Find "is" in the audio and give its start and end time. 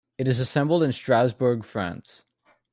0.27-0.39